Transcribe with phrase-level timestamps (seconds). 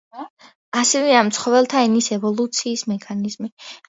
[0.83, 3.51] ასევე ამ ცხოველთა ენის ევოლუციის მექანიზმი.